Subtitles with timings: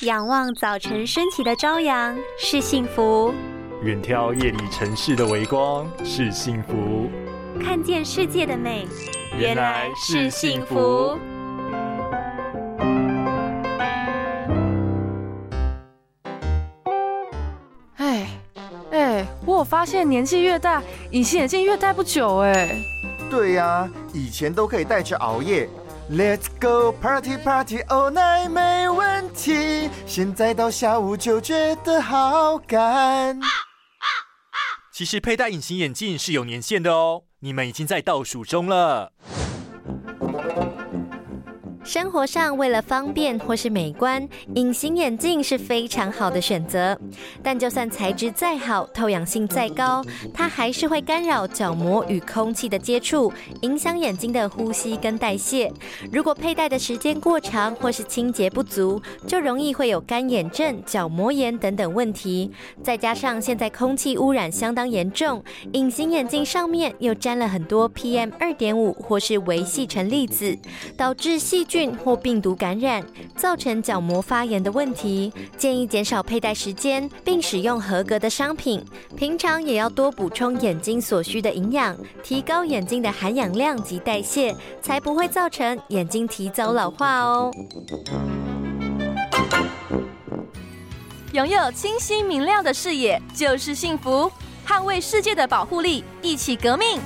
[0.00, 3.32] 仰望早晨升起的朝阳是幸福，
[3.82, 7.08] 远眺夜里城市的微光是幸福，
[7.62, 8.88] 看见世界的美
[9.38, 11.16] 原来是幸福。
[17.96, 18.26] 哎
[18.90, 20.82] 哎，我有发现年纪越大，
[21.12, 22.68] 隐形眼镜越戴不久哎。
[23.30, 25.68] 对呀，以前都可以戴着熬夜
[26.10, 33.40] ，Let's go party party all night 没问题，现在到下午就觉得好干。
[34.92, 39.12] 其实佩戴隐形眼镜是有年限的哦，你们已经在倒数中了。
[41.94, 46.98] 生活上为了方便或是美观，隐形眼镜是非常好的选择。
[47.40, 55.72] 但就算材质再好，透氧性再高，它还是会干扰角膜与空气的接触，影响眼睛的呼吸跟代谢。
[56.10, 62.50] 如果佩戴的时间过长或是清洁不足，就容易会有干眼症、角膜炎等等问题。
[62.82, 65.40] 再加上现在空气污染相当严重，
[65.74, 70.58] 隐形眼镜上面又沾了很多 PM 二点五或是微细尘粒子，
[70.96, 73.04] 导致细菌或病毒感染，
[73.36, 78.84] 造成角膜发炎的问题，建议减少佩戴时间，并使用合格的商品。
[79.16, 87.50] 平常也要多补充眼睛所需的营养，提高眼睛的含氧量及代谢，才不会造成眼睛提早老化哦。
[91.32, 94.30] 拥有清晰明亮的视野就是幸福，
[94.64, 97.00] 捍卫世界的保护力，一起革命。